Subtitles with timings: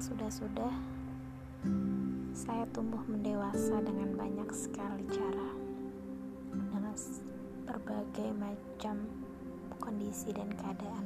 [0.00, 0.74] yang sudah-sudah
[2.34, 5.50] saya tumbuh mendewasa dengan banyak sekali cara
[6.50, 6.96] dengan
[7.68, 9.06] berbagai macam
[9.76, 11.04] kondisi dan keadaan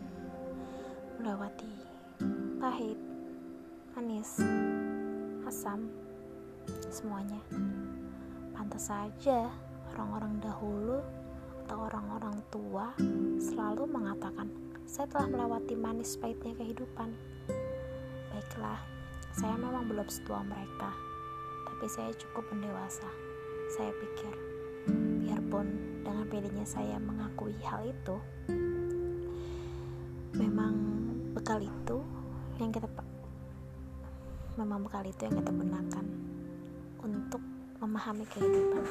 [1.18, 1.68] melewati
[2.62, 2.96] pahit,
[3.98, 4.40] manis,
[5.44, 5.90] asam,
[6.88, 7.42] semuanya.
[8.54, 9.50] Pantas saja
[9.90, 11.02] orang-orang dahulu
[11.66, 12.94] atau orang-orang tua
[13.42, 14.48] selalu mengatakan,
[14.88, 17.34] "Saya telah melewati manis pahitnya kehidupan."
[18.44, 18.76] Baiklah,
[19.32, 20.92] saya memang belum setua mereka,
[21.64, 23.08] tapi saya cukup mendewasa.
[23.72, 24.36] Saya pikir,
[25.24, 25.64] biarpun
[26.04, 28.20] dengan pedenya saya mengakui hal itu,
[30.36, 30.76] memang
[31.32, 32.04] bekal itu
[32.60, 32.84] yang kita
[34.60, 36.04] memang bekal itu yang kita gunakan
[37.00, 37.40] untuk
[37.80, 38.84] memahami kehidupan.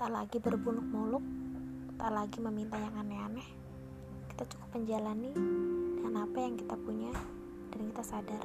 [0.00, 1.24] Tak lagi berbuluk-muluk,
[2.00, 3.48] tak lagi meminta yang aneh-aneh.
[4.32, 5.36] Kita cukup menjalani
[6.00, 7.12] dengan apa yang kita punya
[7.74, 8.44] dan kita sadar.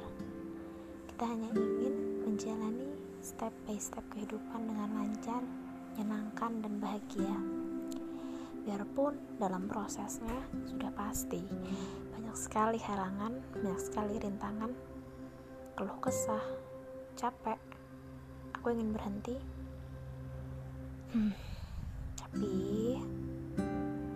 [1.06, 2.90] Kita hanya ingin menjalani
[3.22, 5.42] step by step kehidupan dengan lancar,
[5.94, 7.34] menyenangkan, dan bahagia.
[8.66, 10.34] Biarpun dalam prosesnya
[10.66, 11.40] sudah pasti
[12.12, 14.72] banyak sekali halangan, banyak sekali rintangan,
[15.78, 16.44] keluh kesah,
[17.14, 17.60] capek.
[18.58, 19.36] Aku ingin berhenti.
[21.10, 21.34] Hmm,
[22.14, 22.54] tapi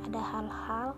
[0.04, 0.88] ada hal-hal,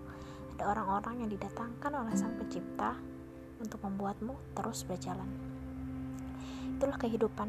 [0.58, 3.15] ada orang-orang yang didatangkan oleh Sang Pencipta
[3.62, 5.28] untuk membuatmu terus berjalan.
[6.76, 7.48] Itulah kehidupan.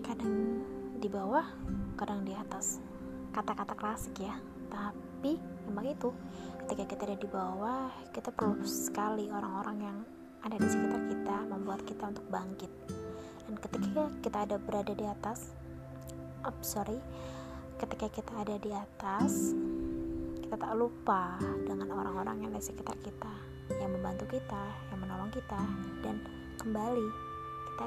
[0.00, 0.34] Kadang
[0.98, 1.46] di bawah,
[2.00, 2.80] kadang di atas.
[3.32, 4.36] Kata-kata klasik ya,
[4.68, 5.36] tapi
[5.68, 6.10] memang itu
[6.64, 9.98] ketika kita ada di bawah kita perlu sekali orang-orang yang
[10.42, 12.72] ada di sekitar kita membuat kita untuk bangkit
[13.46, 15.52] dan ketika kita ada berada di atas
[16.48, 16.98] oh, sorry
[17.78, 19.54] ketika kita ada di atas
[20.52, 23.32] kita tak lupa dengan orang-orang yang di sekitar kita
[23.72, 24.60] yang membantu kita
[24.92, 25.56] yang menolong kita
[26.04, 26.20] dan
[26.60, 27.08] kembali
[27.72, 27.86] kita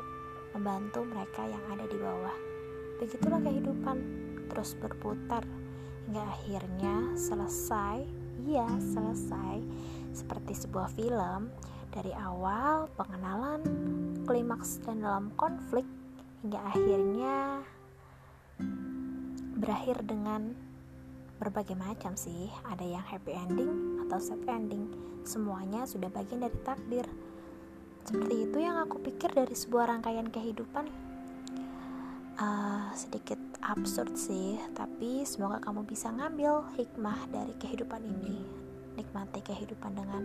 [0.57, 2.33] membantu mereka yang ada di bawah.
[2.97, 3.97] Begitulah kehidupan
[4.49, 5.45] terus berputar
[6.09, 8.01] hingga akhirnya selesai
[8.49, 9.61] iya selesai
[10.17, 11.53] seperti sebuah film
[11.93, 13.61] dari awal pengenalan
[14.25, 15.85] klimaks dan dalam konflik
[16.41, 17.61] hingga akhirnya
[19.53, 20.73] berakhir dengan
[21.39, 22.47] berbagai macam sih.
[22.67, 24.87] Ada yang happy ending atau sad ending.
[25.25, 27.05] Semuanya sudah bagian dari takdir.
[28.05, 30.85] Seperti itu yang aku pikir dari sebuah rangkaian kehidupan.
[32.35, 38.45] Uh, sedikit absurd sih tapi semoga kamu bisa ngambil hikmah dari kehidupan ini.
[38.95, 40.23] Nikmati kehidupan dengan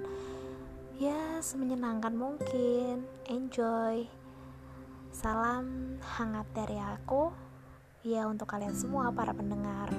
[1.00, 3.08] ya semenyenangkan mungkin.
[3.32, 4.04] Enjoy.
[5.10, 7.32] Salam hangat dari aku.
[8.04, 9.92] Ya untuk kalian semua para pendengar